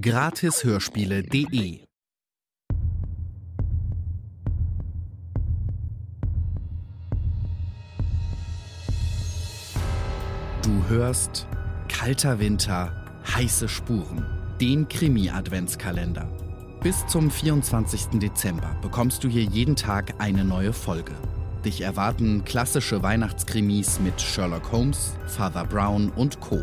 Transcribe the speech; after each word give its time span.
Gratishörspiele.de 0.00 1.84
Du 10.62 10.88
hörst 10.88 11.46
Kalter 11.88 12.38
Winter, 12.38 12.92
heiße 13.34 13.68
Spuren, 13.68 14.24
den 14.60 14.88
Krimi-Adventskalender. 14.88 16.28
Bis 16.82 17.06
zum 17.06 17.30
24. 17.30 18.18
Dezember 18.20 18.76
bekommst 18.80 19.22
du 19.22 19.28
hier 19.28 19.44
jeden 19.44 19.76
Tag 19.76 20.14
eine 20.18 20.44
neue 20.44 20.72
Folge. 20.72 21.12
Dich 21.64 21.82
erwarten 21.82 22.44
klassische 22.44 23.02
Weihnachtskrimis 23.02 24.00
mit 24.00 24.18
Sherlock 24.20 24.72
Holmes, 24.72 25.14
Father 25.26 25.66
Brown 25.66 26.10
und 26.10 26.40
Co. 26.40 26.58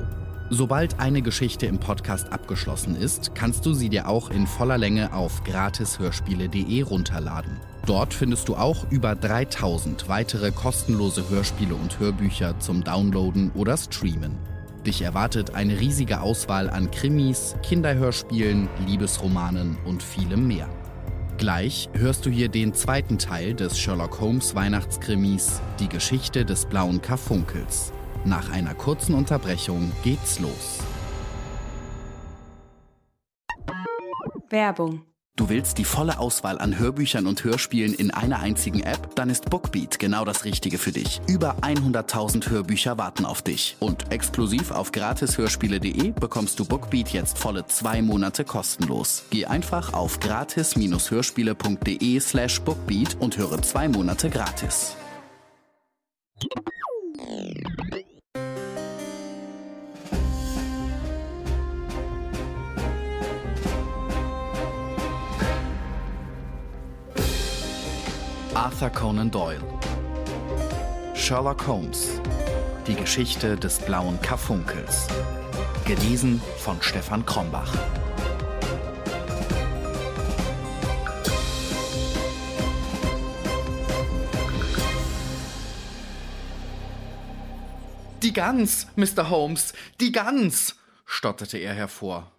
Sobald 0.50 1.00
eine 1.02 1.22
Geschichte 1.22 1.66
im 1.66 1.78
Podcast 1.78 2.32
abgeschlossen 2.32 2.96
ist, 2.96 3.36
kannst 3.36 3.66
du 3.66 3.74
sie 3.74 3.90
dir 3.90 4.08
auch 4.08 4.30
in 4.30 4.48
voller 4.48 4.78
Länge 4.78 5.12
auf 5.14 5.44
gratishörspiele.de 5.44 6.82
runterladen. 6.84 7.60
Dort 7.86 8.14
findest 8.14 8.48
du 8.48 8.56
auch 8.56 8.90
über 8.90 9.16
3000 9.16 10.08
weitere 10.08 10.52
kostenlose 10.52 11.30
Hörspiele 11.30 11.76
und 11.76 12.00
Hörbücher 12.00 12.58
zum 12.60 12.82
Downloaden 12.82 13.52
oder 13.56 13.76
Streamen. 13.76 14.38
Dich 14.86 15.02
erwartet 15.02 15.54
eine 15.54 15.82
riesige 15.82 16.22
Auswahl 16.22 16.70
an 16.70 16.92
Krimis, 16.92 17.56
Kinderhörspielen, 17.62 18.70
Liebesromanen 18.86 19.78
und 19.86 20.02
vielem 20.02 20.48
mehr. 20.48 20.70
Gleich 21.38 21.90
hörst 21.94 22.26
du 22.26 22.30
hier 22.30 22.48
den 22.48 22.74
zweiten 22.74 23.18
Teil 23.18 23.54
des 23.54 23.78
Sherlock 23.78 24.22
Holmes 24.22 24.56
Weihnachtskrimis 24.56 25.62
Die 25.80 25.90
Geschichte 25.90 26.46
des 26.46 26.66
blauen 26.66 27.02
Karfunkels. 27.02 27.92
Nach 28.28 28.52
einer 28.52 28.74
kurzen 28.74 29.16
Unterbrechung 29.16 29.90
geht's 30.04 30.40
los. 30.40 30.80
Werbung. 34.50 35.04
Du 35.38 35.48
willst 35.48 35.78
die 35.78 35.86
volle 35.86 36.20
Auswahl 36.20 36.60
an 36.60 36.78
Hörbüchern 36.78 37.26
und 37.26 37.46
Hörspielen 37.46 37.94
in 37.94 38.12
einer 38.12 38.40
einzigen 38.40 38.82
App? 38.82 39.16
Dann 39.16 39.30
ist 39.30 39.50
Bookbeat 39.50 39.98
genau 39.98 40.26
das 40.26 40.44
Richtige 40.44 40.78
für 40.78 40.92
dich. 40.92 41.22
Über 41.28 41.60
100.000 41.62 42.50
Hörbücher 42.50 42.98
warten 42.98 43.24
auf 43.24 43.44
dich. 43.44 43.78
Und 43.80 44.12
exklusiv 44.12 44.72
auf 44.72 44.92
gratishörspiele.de 44.92 46.12
bekommst 46.12 46.60
du 46.60 46.66
Bookbeat 46.66 47.10
jetzt 47.10 47.38
volle 47.38 47.66
zwei 47.68 48.02
Monate 48.02 48.44
kostenlos. 48.44 49.24
Geh 49.30 49.46
einfach 49.46 49.94
auf 49.94 50.20
gratis-hörspiele.de 50.20 52.20
slash 52.20 52.60
bookbeat 52.60 53.16
und 53.22 53.38
höre 53.38 53.62
zwei 53.62 53.88
Monate 53.88 54.30
gratis. 54.30 54.98
Arthur 68.58 68.90
Conan 68.90 69.30
Doyle. 69.30 69.62
Sherlock 71.14 71.68
Holmes. 71.68 72.20
Die 72.88 72.96
Geschichte 72.96 73.56
des 73.56 73.78
blauen 73.78 74.20
Karfunkels. 74.24 75.08
Gelesen 75.86 76.42
von 76.58 76.82
Stefan 76.82 77.24
Krombach. 77.24 77.72
Die 88.24 88.34
Gans, 88.34 88.88
Mr. 88.96 89.30
Holmes, 89.30 89.74
die 90.02 90.12
Gans, 90.12 90.78
stotterte 91.06 91.60
er 91.60 91.76
hervor. 91.76 92.32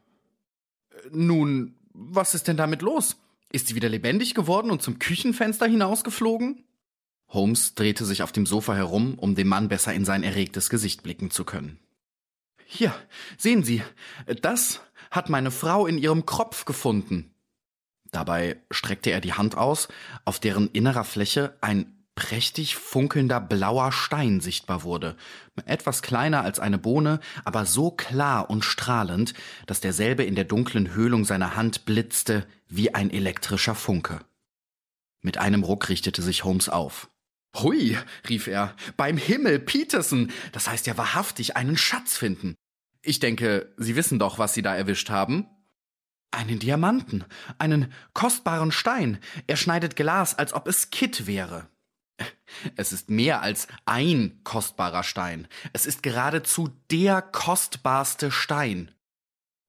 Nun, 1.12 1.76
was 1.92 2.34
ist 2.34 2.48
denn 2.48 2.56
damit 2.56 2.82
los? 2.82 3.14
Ist 3.50 3.69
sie 3.69 3.75
wieder 3.75 3.88
lebendig 3.88 4.34
geworden 4.34 4.70
und 4.70 4.82
zum 4.82 4.98
Küchenfenster 4.98 5.66
hinausgeflogen? 5.66 6.64
Holmes 7.28 7.75
drehte 7.75 8.04
sich 8.04 8.22
auf 8.22 8.32
dem 8.32 8.47
Sofa 8.47 8.75
herum, 8.75 9.19
um 9.19 9.34
dem 9.34 9.48
Mann 9.48 9.69
besser 9.69 9.92
in 9.94 10.04
sein 10.04 10.22
erregtes 10.22 10.70
Gesicht 10.70 11.03
blicken 11.03 11.31
zu 11.31 11.44
können. 11.44 11.78
Hier, 12.64 12.94
sehen 13.36 13.64
Sie, 13.64 13.82
das 14.42 14.82
hat 15.10 15.31
meine 15.31 15.50
Frau 15.50 15.86
in 15.86 15.98
ihrem 15.98 16.26
Kropf 16.26 16.64
gefunden. 16.64 17.34
Dabei 18.10 18.56
streckte 18.70 19.10
er 19.10 19.20
die 19.20 19.34
Hand 19.34 19.56
aus, 19.56 19.88
auf 20.25 20.38
deren 20.38 20.69
innerer 20.69 21.04
Fläche 21.04 21.56
ein 21.60 21.94
prächtig 22.15 22.76
funkelnder 22.76 23.41
blauer 23.41 23.92
Stein 23.92 24.41
sichtbar 24.41 24.82
wurde, 24.82 25.16
etwas 25.66 26.03
kleiner 26.03 26.42
als 26.42 26.59
eine 26.59 26.76
Bohne, 26.76 27.20
aber 27.44 27.65
so 27.65 27.91
klar 27.92 28.50
und 28.50 28.65
strahlend, 28.65 29.34
dass 29.66 29.80
derselbe 29.80 30.25
in 30.25 30.34
der 30.34 30.44
dunklen 30.44 30.94
Höhlung 30.94 31.25
seiner 31.25 31.54
Hand 31.54 31.84
blitzte 31.84 32.44
wie 32.68 32.94
ein 32.94 33.10
elektrischer 33.10 33.74
Funke. 33.74 34.20
Mit 35.20 35.38
einem 35.38 35.64
Ruck 35.64 35.88
richtete 35.88 36.22
sich 36.22 36.44
Holmes 36.44 36.68
auf. 36.68 37.10
Hui, 37.56 37.96
rief 38.28 38.46
er, 38.46 38.76
beim 38.96 39.16
Himmel, 39.16 39.58
Peterson, 39.58 40.30
das 40.52 40.68
heißt 40.68 40.86
ja 40.86 40.96
wahrhaftig 40.96 41.56
einen 41.56 41.76
Schatz 41.76 42.16
finden. 42.16 42.54
Ich 43.02 43.20
denke, 43.20 43.74
Sie 43.76 43.97
wissen 43.97 44.18
doch, 44.18 44.38
was 44.38 44.54
Sie 44.54 44.62
da 44.62 44.76
erwischt 44.76 45.10
haben. 45.10 45.47
Einen 46.30 46.59
Diamanten, 46.59 47.24
einen 47.59 47.92
kostbaren 48.12 48.71
Stein. 48.71 49.18
Er 49.47 49.56
schneidet 49.56 49.97
Glas, 49.97 50.34
als 50.34 50.53
ob 50.53 50.68
es 50.68 50.91
Kitt 50.91 51.26
wäre. 51.26 51.68
Es 52.76 52.92
ist 52.92 53.09
mehr 53.09 53.41
als 53.42 53.68
ein 53.86 54.41
kostbarer 54.44 55.04
Stein. 55.04 55.48
Es 55.72 55.86
ist 55.86 56.03
geradezu 56.03 56.68
der 56.91 57.22
kostbarste 57.22 58.30
Stein. 58.30 58.91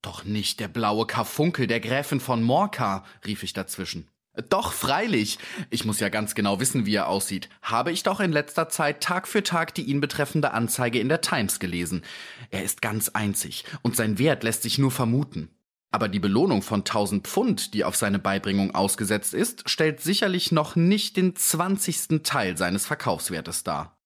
Doch 0.02 0.24
nicht 0.24 0.60
der 0.60 0.70
blaue 0.70 1.06
Karfunkel 1.06 1.68
der 1.68 1.80
Gräfin 1.80 2.20
von 2.20 2.42
Morka, 2.42 3.04
rief 3.26 3.44
ich 3.44 3.54
dazwischen. 3.54 4.10
Doch 4.48 4.72
freilich. 4.72 5.38
Ich 5.70 5.84
muss 5.84 6.00
ja 6.00 6.08
ganz 6.08 6.36
genau 6.36 6.60
wissen, 6.60 6.86
wie 6.86 6.96
er 6.96 7.08
aussieht. 7.08 7.50
Habe 7.62 7.92
ich 7.92 8.04
doch 8.04 8.20
in 8.20 8.32
letzter 8.32 8.70
Zeit 8.70 9.02
Tag 9.02 9.28
für 9.28 9.44
Tag 9.44 9.74
die 9.74 9.84
ihn 9.84 10.00
betreffende 10.00 10.52
Anzeige 10.52 11.00
in 11.00 11.10
der 11.10 11.22
Times 11.22 11.60
gelesen. 11.60 12.04
Er 12.50 12.64
ist 12.64 12.82
ganz 12.82 13.10
einzig, 13.10 13.66
und 13.82 13.96
sein 13.96 14.18
Wert 14.20 14.44
lässt 14.44 14.64
sich 14.64 14.78
nur 14.78 14.92
vermuten. 14.92 15.50
Aber 15.92 16.08
die 16.08 16.20
Belohnung 16.20 16.62
von 16.62 16.82
1000 16.82 17.28
Pfund, 17.28 17.74
die 17.74 17.84
auf 17.84 17.96
seine 17.96 18.20
Beibringung 18.20 18.76
ausgesetzt 18.76 19.34
ist, 19.34 19.68
stellt 19.70 20.00
sicherlich 20.00 20.52
noch 20.52 20.76
nicht 20.76 21.18
den 21.18 21.36
zwanzigsten 21.36 22.24
Teil 22.24 22.58
seines 22.58 22.86
Verkaufswertes 22.86 23.64
dar. 23.64 23.98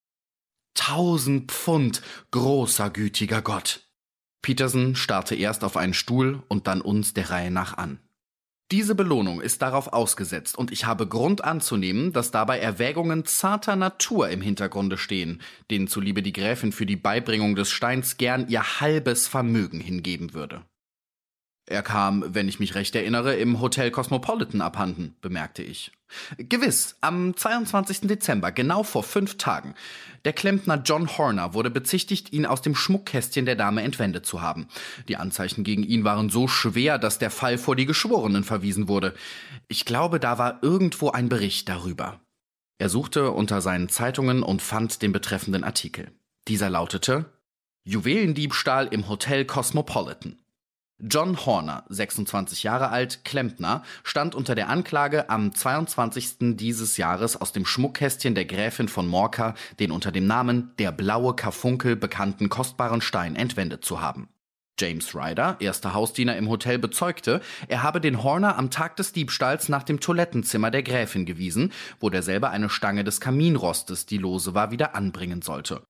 Tausend 0.73 1.51
Pfund, 1.51 2.01
großer 2.31 2.89
gütiger 2.89 3.41
Gott. 3.41 3.81
Peterson 4.43 4.95
starrte 4.95 5.33
erst 5.33 5.63
auf 5.63 5.75
einen 5.77 5.95
Stuhl 5.95 6.43
und 6.49 6.67
dann 6.67 6.81
uns 6.81 7.15
der 7.15 7.31
Reihe 7.31 7.49
nach 7.49 7.75
an. 7.77 7.97
Diese 8.71 8.93
Belohnung 8.93 9.41
ist 9.41 9.61
darauf 9.61 9.93
ausgesetzt 9.93 10.57
und 10.57 10.71
ich 10.71 10.85
habe 10.85 11.07
Grund 11.07 11.43
anzunehmen, 11.43 12.11
dass 12.11 12.31
dabei 12.31 12.59
Erwägungen 12.59 13.25
zarter 13.25 13.75
Natur 13.75 14.29
im 14.29 14.41
Hintergrunde 14.41 14.97
stehen, 14.97 15.41
denen 15.71 15.87
zuliebe 15.87 16.21
die 16.21 16.33
Gräfin 16.33 16.71
für 16.71 16.85
die 16.85 16.95
Beibringung 16.95 17.55
des 17.55 17.71
Steins 17.71 18.17
gern 18.17 18.47
ihr 18.47 18.79
halbes 18.79 19.27
Vermögen 19.27 19.79
hingeben 19.79 20.33
würde. 20.33 20.63
Er 21.65 21.83
kam, 21.83 22.25
wenn 22.27 22.49
ich 22.49 22.59
mich 22.59 22.75
recht 22.75 22.95
erinnere, 22.95 23.35
im 23.35 23.61
Hotel 23.61 23.91
Cosmopolitan 23.91 24.61
abhanden, 24.61 25.15
bemerkte 25.21 25.63
ich. 25.63 25.91
Gewiss, 26.37 26.95
am 27.01 27.35
22. 27.35 28.01
Dezember, 28.01 28.51
genau 28.51 28.83
vor 28.83 29.03
fünf 29.03 29.37
Tagen. 29.37 29.75
Der 30.25 30.33
Klempner 30.33 30.81
John 30.83 31.17
Horner 31.17 31.53
wurde 31.53 31.69
bezichtigt, 31.69 32.31
ihn 32.31 32.45
aus 32.45 32.61
dem 32.61 32.75
Schmuckkästchen 32.75 33.45
der 33.45 33.55
Dame 33.55 33.83
entwendet 33.83 34.25
zu 34.25 34.41
haben. 34.41 34.67
Die 35.07 35.17
Anzeichen 35.17 35.63
gegen 35.63 35.83
ihn 35.83 36.03
waren 36.03 36.29
so 36.29 36.47
schwer, 36.47 36.97
dass 36.97 37.19
der 37.19 37.31
Fall 37.31 37.57
vor 37.57 37.75
die 37.75 37.85
Geschworenen 37.85 38.43
verwiesen 38.43 38.87
wurde. 38.87 39.13
Ich 39.67 39.85
glaube, 39.85 40.19
da 40.19 40.37
war 40.37 40.59
irgendwo 40.61 41.09
ein 41.09 41.29
Bericht 41.29 41.67
darüber. 41.67 42.21
Er 42.77 42.89
suchte 42.89 43.31
unter 43.31 43.61
seinen 43.61 43.89
Zeitungen 43.89 44.43
und 44.43 44.61
fand 44.61 45.01
den 45.01 45.11
betreffenden 45.11 45.63
Artikel. 45.63 46.11
Dieser 46.47 46.69
lautete 46.69 47.25
Juwelendiebstahl 47.85 48.87
im 48.87 49.09
Hotel 49.09 49.45
Cosmopolitan. 49.45 50.37
John 51.05 51.45
Horner, 51.45 51.83
26 51.89 52.63
Jahre 52.63 52.87
alt, 52.87 53.25
Klempner, 53.25 53.83
stand 54.05 54.35
unter 54.35 54.55
der 54.55 54.69
Anklage, 54.69 55.29
am 55.29 55.53
22. 55.53 56.55
dieses 56.55 56.95
Jahres 56.95 57.35
aus 57.35 57.51
dem 57.51 57.65
Schmuckkästchen 57.65 58.35
der 58.35 58.45
Gräfin 58.45 58.87
von 58.87 59.05
Morka 59.09 59.53
den 59.81 59.91
unter 59.91 60.13
dem 60.13 60.27
Namen 60.27 60.71
der 60.79 60.93
blaue 60.93 61.35
Karfunkel 61.35 61.97
bekannten 61.97 62.47
kostbaren 62.47 63.01
Stein 63.01 63.35
entwendet 63.35 63.83
zu 63.83 63.99
haben. 63.99 64.29
James 64.79 65.13
Ryder, 65.13 65.57
erster 65.59 65.93
Hausdiener 65.93 66.37
im 66.37 66.47
Hotel, 66.47 66.79
bezeugte, 66.79 67.41
er 67.67 67.83
habe 67.83 67.99
den 67.99 68.23
Horner 68.23 68.57
am 68.57 68.71
Tag 68.71 68.95
des 68.95 69.11
Diebstahls 69.11 69.67
nach 69.67 69.83
dem 69.83 69.99
Toilettenzimmer 69.99 70.71
der 70.71 70.83
Gräfin 70.83 71.25
gewiesen, 71.25 71.73
wo 71.99 72.09
derselbe 72.09 72.49
eine 72.49 72.69
Stange 72.69 73.03
des 73.03 73.19
Kaminrostes, 73.19 74.05
die 74.05 74.19
lose 74.19 74.53
war, 74.53 74.71
wieder 74.71 74.95
anbringen 74.95 75.41
sollte. 75.41 75.83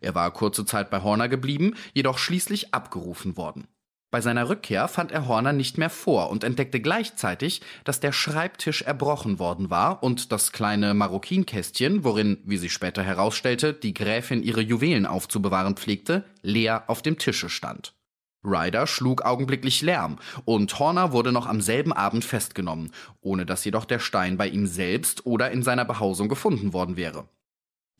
Er 0.00 0.14
war 0.14 0.30
kurze 0.30 0.64
Zeit 0.64 0.90
bei 0.90 1.02
Horner 1.02 1.28
geblieben, 1.28 1.74
jedoch 1.92 2.18
schließlich 2.18 2.72
abgerufen 2.72 3.36
worden. 3.36 3.66
Bei 4.10 4.20
seiner 4.20 4.48
Rückkehr 4.48 4.88
fand 4.88 5.12
er 5.12 5.28
Horner 5.28 5.52
nicht 5.52 5.78
mehr 5.78 5.88
vor 5.88 6.30
und 6.30 6.42
entdeckte 6.42 6.80
gleichzeitig, 6.80 7.60
dass 7.84 8.00
der 8.00 8.10
Schreibtisch 8.10 8.82
erbrochen 8.82 9.38
worden 9.38 9.70
war 9.70 10.02
und 10.02 10.32
das 10.32 10.50
kleine 10.50 10.94
Marokkinkästchen, 10.94 12.02
worin, 12.02 12.38
wie 12.44 12.56
sich 12.56 12.72
später 12.72 13.04
herausstellte, 13.04 13.72
die 13.72 13.94
Gräfin 13.94 14.42
ihre 14.42 14.62
Juwelen 14.62 15.06
aufzubewahren 15.06 15.76
pflegte, 15.76 16.24
leer 16.42 16.84
auf 16.88 17.02
dem 17.02 17.18
Tische 17.18 17.48
stand. 17.48 17.94
Ryder 18.42 18.86
schlug 18.88 19.22
augenblicklich 19.22 19.82
Lärm 19.82 20.16
und 20.44 20.76
Horner 20.78 21.12
wurde 21.12 21.30
noch 21.30 21.46
am 21.46 21.60
selben 21.60 21.92
Abend 21.92 22.24
festgenommen, 22.24 22.90
ohne 23.20 23.46
dass 23.46 23.64
jedoch 23.64 23.84
der 23.84 23.98
Stein 24.00 24.36
bei 24.36 24.48
ihm 24.48 24.66
selbst 24.66 25.24
oder 25.26 25.52
in 25.52 25.62
seiner 25.62 25.84
Behausung 25.84 26.28
gefunden 26.28 26.72
worden 26.72 26.96
wäre. 26.96 27.28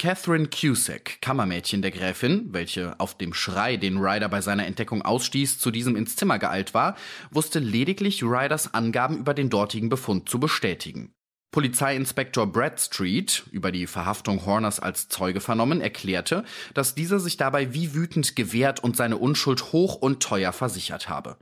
Catherine 0.00 0.48
Cusack, 0.48 1.20
Kammermädchen 1.20 1.82
der 1.82 1.90
Gräfin, 1.90 2.54
welche 2.54 2.98
auf 2.98 3.18
dem 3.18 3.34
Schrei, 3.34 3.76
den 3.76 3.98
Ryder 3.98 4.30
bei 4.30 4.40
seiner 4.40 4.66
Entdeckung 4.66 5.02
ausstieß, 5.02 5.58
zu 5.58 5.70
diesem 5.70 5.94
ins 5.94 6.16
Zimmer 6.16 6.38
geeilt 6.38 6.72
war, 6.72 6.96
wusste 7.30 7.58
lediglich 7.58 8.22
Ryders 8.22 8.72
Angaben 8.72 9.18
über 9.18 9.34
den 9.34 9.50
dortigen 9.50 9.90
Befund 9.90 10.26
zu 10.26 10.40
bestätigen. 10.40 11.12
Polizeiinspektor 11.50 12.46
Bradstreet, 12.46 13.44
über 13.50 13.72
die 13.72 13.86
Verhaftung 13.86 14.46
Horners 14.46 14.80
als 14.80 15.10
Zeuge 15.10 15.42
vernommen, 15.42 15.82
erklärte, 15.82 16.44
dass 16.72 16.94
dieser 16.94 17.20
sich 17.20 17.36
dabei 17.36 17.74
wie 17.74 17.92
wütend 17.92 18.36
gewehrt 18.36 18.82
und 18.82 18.96
seine 18.96 19.18
Unschuld 19.18 19.70
hoch 19.72 19.96
und 19.96 20.22
teuer 20.22 20.54
versichert 20.54 21.10
habe. 21.10 21.36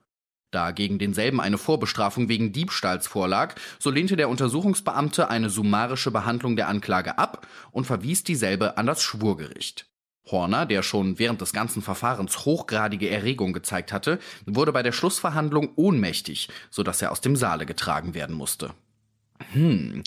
Da 0.51 0.71
gegen 0.71 0.99
denselben 0.99 1.41
eine 1.41 1.59
Vorbestrafung 1.59 2.29
wegen 2.29 2.53
Diebstahls 2.53 3.07
vorlag, 3.07 3.55
so 3.79 3.91
lehnte 3.91 4.17
der 4.17 4.31
Untersuchungsbeamte 4.31 5.29
eine 5.29 5.51
summarische 5.51 6.11
Behandlung 6.11 6.57
der 6.57 6.69
Anklage 6.69 7.19
ab 7.19 7.47
und 7.71 7.87
verwies 7.87 8.25
dieselbe 8.25 8.79
an 8.79 8.87
das 8.87 9.03
Schwurgericht. 9.03 9.87
Horner, 10.31 10.67
der 10.67 10.83
schon 10.83 11.19
während 11.19 11.41
des 11.41 11.53
ganzen 11.53 11.83
Verfahrens 11.83 12.45
hochgradige 12.45 13.11
Erregung 13.11 13.53
gezeigt 13.53 13.93
hatte, 13.93 14.19
wurde 14.47 14.73
bei 14.73 14.83
der 14.83 14.93
Schlussverhandlung 14.93 15.73
ohnmächtig, 15.77 16.49
so 16.71 16.83
dass 16.83 17.03
er 17.03 17.13
aus 17.13 17.21
dem 17.21 17.37
Saale 17.37 17.67
getragen 17.67 18.15
werden 18.15 18.37
musste. 18.37 18.75
Hm, 19.53 20.03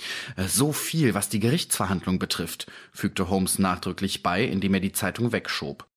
so 0.47 0.73
viel, 0.73 1.13
was 1.13 1.29
die 1.29 1.39
Gerichtsverhandlung 1.39 2.19
betrifft, 2.19 2.69
fügte 2.91 3.29
Holmes 3.29 3.59
nachdrücklich 3.59 4.23
bei, 4.23 4.43
indem 4.43 4.73
er 4.73 4.79
die 4.79 4.91
Zeitung 4.91 5.31
wegschob. 5.31 5.88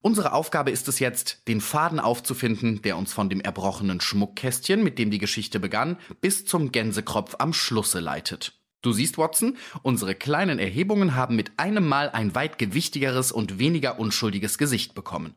Unsere 0.00 0.32
Aufgabe 0.32 0.70
ist 0.70 0.88
es 0.88 0.98
jetzt, 0.98 1.48
den 1.48 1.60
Faden 1.60 1.98
aufzufinden, 1.98 2.82
der 2.82 2.96
uns 2.96 3.12
von 3.12 3.28
dem 3.28 3.40
erbrochenen 3.40 4.00
Schmuckkästchen, 4.00 4.84
mit 4.84 4.98
dem 4.98 5.10
die 5.10 5.18
Geschichte 5.18 5.58
begann, 5.58 5.96
bis 6.20 6.44
zum 6.44 6.70
Gänsekropf 6.70 7.36
am 7.38 7.52
Schlusse 7.52 8.00
leitet. 8.00 8.52
Du 8.82 8.92
siehst, 8.92 9.18
Watson, 9.18 9.56
unsere 9.82 10.14
kleinen 10.14 10.60
Erhebungen 10.60 11.16
haben 11.16 11.34
mit 11.34 11.58
einem 11.58 11.88
Mal 11.88 12.10
ein 12.10 12.36
weit 12.36 12.56
gewichtigeres 12.56 13.32
und 13.32 13.58
weniger 13.58 13.98
unschuldiges 13.98 14.58
Gesicht 14.58 14.94
bekommen. 14.94 15.34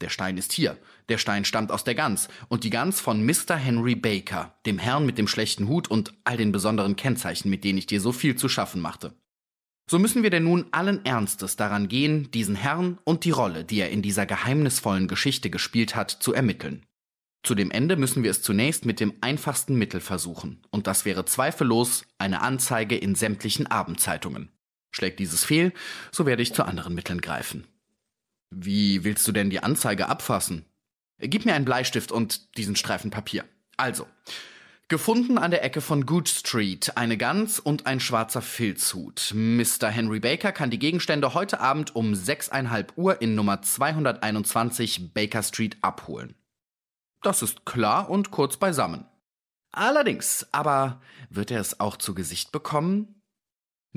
Der 0.00 0.08
Stein 0.08 0.38
ist 0.38 0.54
hier. 0.54 0.78
Der 1.10 1.18
Stein 1.18 1.44
stammt 1.44 1.70
aus 1.72 1.84
der 1.84 1.94
Gans. 1.94 2.28
Und 2.48 2.64
die 2.64 2.70
Gans 2.70 2.98
von 2.98 3.22
Mr. 3.22 3.56
Henry 3.56 3.96
Baker, 3.96 4.54
dem 4.64 4.78
Herrn 4.78 5.04
mit 5.04 5.18
dem 5.18 5.28
schlechten 5.28 5.68
Hut 5.68 5.88
und 5.88 6.14
all 6.24 6.38
den 6.38 6.52
besonderen 6.52 6.96
Kennzeichen, 6.96 7.50
mit 7.50 7.64
denen 7.64 7.78
ich 7.78 7.86
dir 7.86 8.00
so 8.00 8.12
viel 8.12 8.36
zu 8.36 8.48
schaffen 8.48 8.80
machte. 8.80 9.12
So 9.88 10.00
müssen 10.00 10.24
wir 10.24 10.30
denn 10.30 10.44
nun 10.44 10.66
allen 10.72 11.04
Ernstes 11.04 11.54
daran 11.54 11.86
gehen, 11.86 12.30
diesen 12.32 12.56
Herrn 12.56 12.98
und 13.04 13.24
die 13.24 13.30
Rolle, 13.30 13.64
die 13.64 13.78
er 13.78 13.90
in 13.90 14.02
dieser 14.02 14.26
geheimnisvollen 14.26 15.06
Geschichte 15.06 15.48
gespielt 15.48 15.94
hat, 15.94 16.10
zu 16.10 16.32
ermitteln. 16.34 16.84
Zu 17.44 17.54
dem 17.54 17.70
Ende 17.70 17.94
müssen 17.94 18.24
wir 18.24 18.32
es 18.32 18.42
zunächst 18.42 18.84
mit 18.84 18.98
dem 18.98 19.14
einfachsten 19.20 19.76
Mittel 19.76 20.00
versuchen, 20.00 20.60
und 20.70 20.88
das 20.88 21.04
wäre 21.04 21.24
zweifellos 21.24 22.04
eine 22.18 22.42
Anzeige 22.42 22.96
in 22.96 23.14
sämtlichen 23.14 23.68
Abendzeitungen. 23.68 24.50
Schlägt 24.90 25.20
dieses 25.20 25.44
fehl, 25.44 25.72
so 26.10 26.26
werde 26.26 26.42
ich 26.42 26.54
zu 26.54 26.64
anderen 26.64 26.94
Mitteln 26.94 27.20
greifen. 27.20 27.68
Wie 28.50 29.04
willst 29.04 29.28
du 29.28 29.32
denn 29.32 29.50
die 29.50 29.62
Anzeige 29.62 30.08
abfassen? 30.08 30.64
Gib 31.20 31.44
mir 31.44 31.54
einen 31.54 31.64
Bleistift 31.64 32.10
und 32.10 32.56
diesen 32.56 32.74
Streifen 32.74 33.12
Papier. 33.12 33.44
Also, 33.76 34.08
Gefunden 34.88 35.36
an 35.36 35.50
der 35.50 35.64
Ecke 35.64 35.80
von 35.80 36.06
Good 36.06 36.28
Street 36.28 36.96
eine 36.96 37.16
Gans 37.16 37.58
und 37.58 37.86
ein 37.86 37.98
schwarzer 37.98 38.40
Filzhut. 38.40 39.32
Mr. 39.34 39.88
Henry 39.88 40.20
Baker 40.20 40.52
kann 40.52 40.70
die 40.70 40.78
Gegenstände 40.78 41.34
heute 41.34 41.58
Abend 41.58 41.96
um 41.96 42.12
6,5 42.12 42.90
Uhr 42.94 43.20
in 43.20 43.34
Nummer 43.34 43.62
221 43.62 45.12
Baker 45.12 45.42
Street 45.42 45.76
abholen. 45.82 46.36
Das 47.20 47.42
ist 47.42 47.66
klar 47.66 48.08
und 48.08 48.30
kurz 48.30 48.58
beisammen. 48.58 49.06
Allerdings, 49.72 50.46
aber 50.52 51.00
wird 51.30 51.50
er 51.50 51.60
es 51.60 51.80
auch 51.80 51.96
zu 51.96 52.14
Gesicht 52.14 52.52
bekommen? 52.52 53.15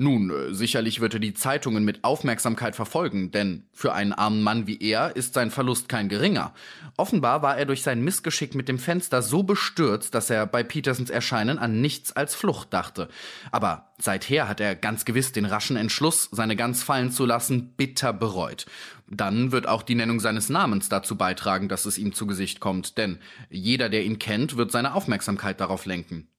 Nun, 0.02 0.30
äh, 0.30 0.54
sicherlich 0.54 1.02
wird 1.02 1.12
er 1.12 1.20
die 1.20 1.34
Zeitungen 1.34 1.84
mit 1.84 2.04
Aufmerksamkeit 2.04 2.74
verfolgen, 2.74 3.32
denn 3.32 3.64
für 3.74 3.92
einen 3.92 4.14
armen 4.14 4.40
Mann 4.40 4.66
wie 4.66 4.80
er 4.80 5.14
ist 5.14 5.34
sein 5.34 5.50
Verlust 5.50 5.90
kein 5.90 6.08
geringer. 6.08 6.54
Offenbar 6.96 7.42
war 7.42 7.58
er 7.58 7.66
durch 7.66 7.82
sein 7.82 8.00
Missgeschick 8.00 8.54
mit 8.54 8.66
dem 8.66 8.78
Fenster 8.78 9.20
so 9.20 9.42
bestürzt, 9.42 10.14
dass 10.14 10.30
er 10.30 10.46
bei 10.46 10.62
Petersens 10.62 11.10
Erscheinen 11.10 11.58
an 11.58 11.82
nichts 11.82 12.12
als 12.12 12.34
Flucht 12.34 12.72
dachte. 12.72 13.08
Aber 13.52 13.92
seither 13.98 14.48
hat 14.48 14.58
er 14.58 14.74
ganz 14.74 15.04
gewiss 15.04 15.32
den 15.32 15.44
raschen 15.44 15.76
Entschluss, 15.76 16.30
seine 16.32 16.56
Gans 16.56 16.82
fallen 16.82 17.10
zu 17.10 17.26
lassen, 17.26 17.74
bitter 17.76 18.14
bereut. 18.14 18.64
Dann 19.06 19.52
wird 19.52 19.68
auch 19.68 19.82
die 19.82 19.96
Nennung 19.96 20.18
seines 20.18 20.48
Namens 20.48 20.88
dazu 20.88 21.14
beitragen, 21.14 21.68
dass 21.68 21.84
es 21.84 21.98
ihm 21.98 22.14
zu 22.14 22.26
Gesicht 22.26 22.58
kommt, 22.58 22.96
denn 22.96 23.18
jeder, 23.50 23.90
der 23.90 24.02
ihn 24.04 24.18
kennt, 24.18 24.56
wird 24.56 24.72
seine 24.72 24.94
Aufmerksamkeit 24.94 25.60
darauf 25.60 25.84
lenken. 25.84 26.30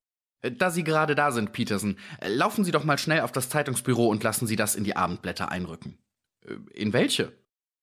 Da 0.42 0.72
Sie 0.72 0.84
gerade 0.84 1.16
da 1.16 1.32
sind, 1.32 1.52
Peterson, 1.52 1.98
laufen 2.26 2.64
Sie 2.64 2.72
doch 2.72 2.84
mal 2.84 2.98
schnell 2.98 3.22
auf 3.22 3.32
das 3.32 3.50
Zeitungsbüro 3.50 4.08
und 4.08 4.24
lassen 4.24 4.48
Sie 4.48 4.56
das 4.56 4.76
in 4.76 4.84
die 4.84 4.96
Abendblätter 4.96 5.52
einrücken. 5.52 5.98
Äh, 6.46 6.56
in 6.74 6.94
welche? 6.94 7.34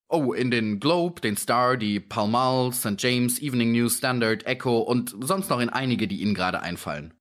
Oh, 0.08 0.32
in 0.32 0.50
den 0.50 0.80
Globe, 0.80 1.20
den 1.20 1.36
Star, 1.36 1.76
die 1.76 2.00
Pall 2.00 2.28
Mall, 2.28 2.72
St. 2.72 2.94
James, 2.98 3.40
Evening 3.40 3.72
News, 3.72 3.98
Standard, 3.98 4.46
Echo 4.46 4.78
und 4.78 5.14
sonst 5.20 5.50
noch 5.50 5.60
in 5.60 5.68
einige, 5.68 6.08
die 6.08 6.22
Ihnen 6.22 6.34
gerade 6.34 6.62
einfallen. 6.62 7.12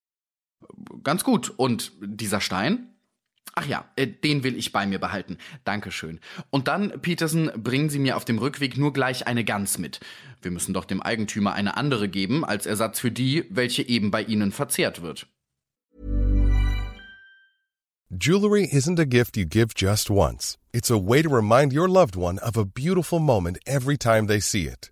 Ganz 1.03 1.23
gut. 1.23 1.53
Und 1.57 1.91
dieser 2.01 2.41
Stein? 2.41 2.96
Ach 3.55 3.65
ja, 3.65 3.85
äh, 3.95 4.07
den 4.07 4.43
will 4.43 4.55
ich 4.55 4.71
bei 4.71 4.85
mir 4.85 4.99
behalten. 4.99 5.37
Dankeschön. 5.63 6.19
Und 6.49 6.67
dann, 6.67 7.01
Peterson, 7.01 7.51
bringen 7.55 7.89
Sie 7.89 7.99
mir 7.99 8.15
auf 8.17 8.25
dem 8.25 8.37
Rückweg 8.37 8.77
nur 8.77 8.93
gleich 8.93 9.27
eine 9.27 9.43
Gans 9.43 9.77
mit. 9.77 9.99
Wir 10.41 10.51
müssen 10.51 10.73
doch 10.73 10.85
dem 10.85 11.01
Eigentümer 11.01 11.53
eine 11.53 11.77
andere 11.77 12.07
geben, 12.07 12.45
als 12.45 12.65
Ersatz 12.65 12.99
für 12.99 13.11
die, 13.11 13.45
welche 13.49 13.87
eben 13.87 14.11
bei 14.11 14.21
Ihnen 14.21 14.51
verzehrt 14.51 15.01
wird. 15.01 15.27
Jewelry 18.09 18.63
isn't 18.63 18.99
a 18.99 19.05
gift 19.05 19.35
you 19.35 19.45
give 19.45 19.73
just 19.75 20.09
once. 20.09 20.57
It's 20.71 20.89
a 20.89 20.97
way 20.97 21.21
to 21.21 21.29
remind 21.29 21.73
your 21.73 21.89
loved 21.89 22.15
one 22.15 22.39
of 22.39 22.55
a 22.55 22.63
beautiful 22.63 23.19
moment 23.19 23.57
every 23.65 23.97
time 23.97 24.27
they 24.27 24.39
see 24.39 24.63
it. 24.63 24.91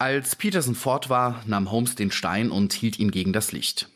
Als 0.00 0.34
Peterson 0.34 0.74
fort 0.74 1.10
war, 1.10 1.42
nahm 1.44 1.70
Holmes 1.70 1.94
den 1.94 2.10
Stein 2.10 2.50
und 2.50 2.72
hielt 2.72 2.98
ihn 2.98 3.10
gegen 3.10 3.34
das 3.34 3.52
Licht. 3.52 3.90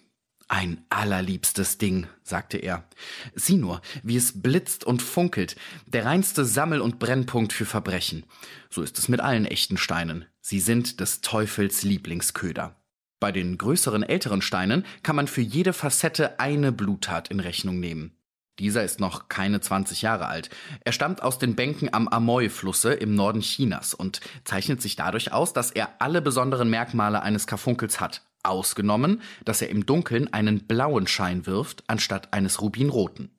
Ein 0.48 0.84
allerliebstes 0.90 1.78
Ding, 1.78 2.08
sagte 2.22 2.58
er. 2.58 2.86
Sieh 3.34 3.56
nur, 3.56 3.80
wie 4.02 4.18
es 4.18 4.42
blitzt 4.42 4.84
und 4.84 5.00
funkelt, 5.00 5.56
der 5.86 6.04
reinste 6.04 6.44
Sammel- 6.44 6.82
und 6.82 6.98
Brennpunkt 6.98 7.54
für 7.54 7.64
Verbrechen. 7.64 8.26
So 8.68 8.82
ist 8.82 8.98
es 8.98 9.08
mit 9.08 9.20
allen 9.20 9.46
echten 9.46 9.78
Steinen. 9.78 10.26
Sie 10.42 10.60
sind 10.60 11.00
des 11.00 11.22
Teufels 11.22 11.84
Lieblingsköder. 11.84 12.76
Bei 13.18 13.32
den 13.32 13.56
größeren 13.56 14.02
älteren 14.02 14.42
Steinen 14.42 14.84
kann 15.02 15.16
man 15.16 15.26
für 15.26 15.40
jede 15.40 15.72
Facette 15.72 16.38
eine 16.38 16.70
Bluttat 16.70 17.28
in 17.28 17.40
Rechnung 17.40 17.80
nehmen. 17.80 18.14
Dieser 18.58 18.84
ist 18.84 19.00
noch 19.00 19.28
keine 19.28 19.60
20 19.60 20.02
Jahre 20.02 20.26
alt. 20.26 20.48
Er 20.84 20.92
stammt 20.92 21.22
aus 21.22 21.38
den 21.38 21.56
Bänken 21.56 21.92
am 21.92 22.06
Amoy-Flusse 22.06 22.92
im 22.92 23.14
Norden 23.14 23.40
Chinas 23.40 23.94
und 23.94 24.20
zeichnet 24.44 24.80
sich 24.80 24.94
dadurch 24.94 25.32
aus, 25.32 25.52
dass 25.52 25.72
er 25.72 26.00
alle 26.00 26.22
besonderen 26.22 26.70
Merkmale 26.70 27.22
eines 27.22 27.46
Karfunkels 27.46 28.00
hat. 28.00 28.22
Ausgenommen, 28.44 29.22
dass 29.44 29.62
er 29.62 29.70
im 29.70 29.86
Dunkeln 29.86 30.32
einen 30.32 30.66
blauen 30.66 31.06
Schein 31.06 31.46
wirft, 31.46 31.82
anstatt 31.88 32.32
eines 32.32 32.60
rubinroten. 32.60 33.30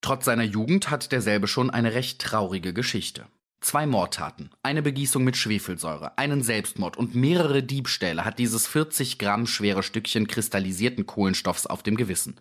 Trotz 0.00 0.24
seiner 0.24 0.44
Jugend 0.44 0.90
hat 0.90 1.12
derselbe 1.12 1.46
schon 1.46 1.70
eine 1.70 1.94
recht 1.94 2.20
traurige 2.20 2.72
Geschichte. 2.72 3.26
Zwei 3.60 3.86
Mordtaten, 3.86 4.50
eine 4.62 4.82
Begießung 4.82 5.24
mit 5.24 5.36
Schwefelsäure, 5.36 6.18
einen 6.18 6.42
Selbstmord 6.42 6.96
und 6.96 7.14
mehrere 7.14 7.62
Diebstähle 7.62 8.24
hat 8.24 8.38
dieses 8.38 8.66
40 8.66 9.18
Gramm 9.18 9.46
schwere 9.46 9.82
Stückchen 9.82 10.28
kristallisierten 10.28 11.06
Kohlenstoffs 11.06 11.66
auf 11.66 11.82
dem 11.82 11.96
Gewissen. 11.96 12.36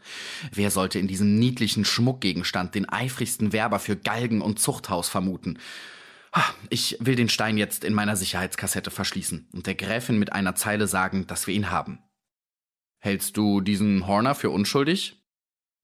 Wer 0.52 0.72
sollte 0.72 1.00
in 1.00 1.08
diesem 1.08 1.40
niedlichen 1.40 1.86
Schmuckgegenstand 1.86 2.76
den 2.76 2.88
eifrigsten 2.90 3.54
Werber 3.54 3.80
für 3.80 3.96
Galgen 3.96 4.42
und 4.42 4.60
Zuchthaus 4.60 5.08
vermuten? 5.08 5.58
Ich 6.70 6.98
will 7.00 7.16
den 7.16 7.30
Stein 7.30 7.58
jetzt 7.58 7.86
in 7.86 7.94
meiner 7.94 8.18
Sicherheitskassette 8.18 8.92
verschließen 8.92 9.48
und 9.54 9.68
der 9.68 9.76
Gräfin 9.76 10.20
mit 10.20 10.34
einer 10.34 10.56
Zeile 10.56 10.86
sagen, 10.86 11.28
dass 11.28 11.48
wir 11.48 11.54
ihn 11.54 11.72
haben. 11.72 12.00
Hältst 13.00 13.38
du 13.38 13.62
diesen 13.62 14.06
Horner 14.06 14.36
für 14.36 14.50
unschuldig? 14.50 15.24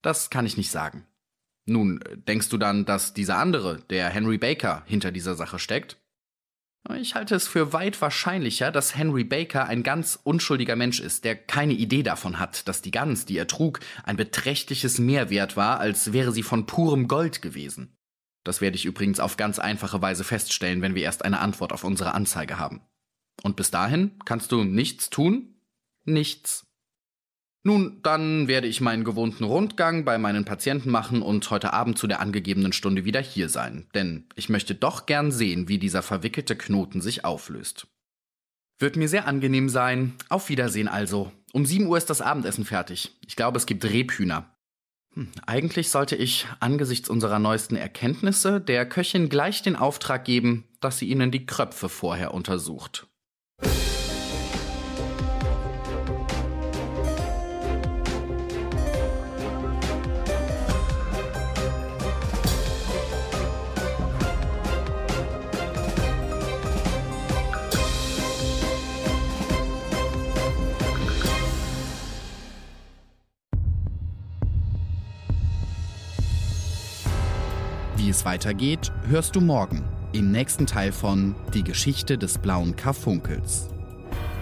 Das 0.01 0.29
kann 0.29 0.45
ich 0.45 0.57
nicht 0.57 0.71
sagen. 0.71 1.07
Nun, 1.71 1.99
denkst 2.27 2.49
du 2.49 2.57
dann, 2.57 2.85
dass 2.85 3.13
dieser 3.13 3.37
andere, 3.37 3.79
der 3.89 4.09
Henry 4.09 4.37
Baker, 4.37 4.83
hinter 4.85 5.11
dieser 5.11 5.35
Sache 5.35 5.57
steckt? 5.57 5.97
Ich 6.95 7.15
halte 7.15 7.35
es 7.35 7.47
für 7.47 7.73
weit 7.73 8.01
wahrscheinlicher, 8.01 8.71
dass 8.71 8.95
Henry 8.95 9.23
Baker 9.23 9.67
ein 9.67 9.83
ganz 9.83 10.19
unschuldiger 10.23 10.75
Mensch 10.75 10.99
ist, 10.99 11.23
der 11.23 11.35
keine 11.35 11.73
Idee 11.73 12.01
davon 12.01 12.39
hat, 12.39 12.67
dass 12.67 12.81
die 12.81 12.91
Gans, 12.91 13.25
die 13.25 13.37
er 13.37 13.47
trug, 13.47 13.79
ein 14.03 14.17
beträchtliches 14.17 14.97
Mehrwert 14.97 15.55
war, 15.55 15.79
als 15.79 16.11
wäre 16.11 16.31
sie 16.31 16.43
von 16.43 16.65
purem 16.65 17.07
Gold 17.07 17.41
gewesen. 17.41 17.95
Das 18.43 18.61
werde 18.61 18.75
ich 18.75 18.85
übrigens 18.85 19.19
auf 19.19 19.37
ganz 19.37 19.59
einfache 19.59 20.01
Weise 20.01 20.23
feststellen, 20.23 20.81
wenn 20.81 20.95
wir 20.95 21.03
erst 21.03 21.23
eine 21.23 21.39
Antwort 21.39 21.71
auf 21.71 21.83
unsere 21.83 22.15
Anzeige 22.15 22.57
haben. 22.57 22.81
Und 23.43 23.55
bis 23.55 23.69
dahin 23.69 24.19
kannst 24.25 24.51
du 24.51 24.63
nichts 24.63 25.11
tun? 25.11 25.55
Nichts. 26.03 26.65
Nun, 27.63 27.99
dann 28.01 28.47
werde 28.47 28.67
ich 28.67 28.81
meinen 28.81 29.03
gewohnten 29.03 29.43
Rundgang 29.43 30.03
bei 30.03 30.17
meinen 30.17 30.45
Patienten 30.45 30.89
machen 30.89 31.21
und 31.21 31.49
heute 31.51 31.73
Abend 31.73 31.97
zu 31.97 32.07
der 32.07 32.19
angegebenen 32.19 32.73
Stunde 32.73 33.05
wieder 33.05 33.21
hier 33.21 33.49
sein, 33.49 33.87
denn 33.93 34.25
ich 34.35 34.49
möchte 34.49 34.73
doch 34.73 35.05
gern 35.05 35.31
sehen, 35.31 35.67
wie 35.67 35.77
dieser 35.77 36.01
verwickelte 36.01 36.55
Knoten 36.55 37.01
sich 37.01 37.23
auflöst. 37.23 37.87
Wird 38.79 38.95
mir 38.95 39.07
sehr 39.07 39.27
angenehm 39.27 39.69
sein. 39.69 40.15
Auf 40.27 40.49
Wiedersehen 40.49 40.87
also. 40.87 41.31
Um 41.53 41.67
7 41.67 41.85
Uhr 41.85 41.99
ist 41.99 42.09
das 42.09 42.19
Abendessen 42.21 42.65
fertig. 42.65 43.15
Ich 43.27 43.35
glaube, 43.35 43.57
es 43.57 43.67
gibt 43.67 43.85
Rebhühner. 43.85 44.55
Hm, 45.13 45.27
eigentlich 45.45 45.91
sollte 45.91 46.15
ich 46.15 46.47
angesichts 46.59 47.09
unserer 47.09 47.37
neuesten 47.37 47.75
Erkenntnisse 47.75 48.59
der 48.59 48.87
Köchin 48.87 49.29
gleich 49.29 49.61
den 49.61 49.75
Auftrag 49.75 50.25
geben, 50.25 50.63
dass 50.79 50.97
sie 50.97 51.09
ihnen 51.09 51.29
die 51.29 51.45
Kröpfe 51.45 51.89
vorher 51.89 52.33
untersucht. 52.33 53.07
Es 78.11 78.25
weitergeht, 78.25 78.91
hörst 79.07 79.35
du 79.35 79.41
morgen 79.41 79.83
im 80.11 80.31
nächsten 80.31 80.67
Teil 80.67 80.91
von 80.91 81.33
Die 81.53 81.63
Geschichte 81.63 82.17
des 82.17 82.37
blauen 82.37 82.75
Karfunkels. 82.75 83.69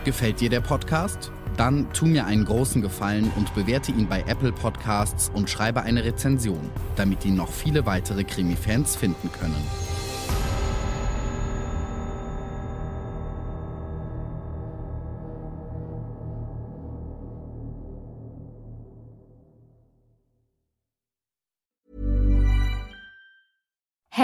Gefällt 0.03 0.41
dir 0.41 0.49
der 0.49 0.61
Podcast? 0.61 1.31
Dann 1.55 1.91
tu 1.93 2.07
mir 2.07 2.25
einen 2.25 2.45
großen 2.45 2.81
Gefallen 2.81 3.31
und 3.35 3.53
bewerte 3.53 3.91
ihn 3.91 4.07
bei 4.07 4.21
Apple 4.21 4.51
Podcasts 4.51 5.31
und 5.33 5.49
schreibe 5.49 5.83
eine 5.83 6.03
Rezension, 6.03 6.69
damit 6.95 7.23
ihn 7.25 7.35
noch 7.35 7.51
viele 7.51 7.85
weitere 7.85 8.23
Krimi-Fans 8.23 8.95
finden 8.95 9.31
können. 9.31 9.98